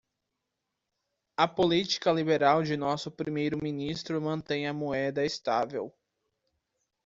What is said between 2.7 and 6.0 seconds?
nosso primeiro ministro mantém a moeda estável.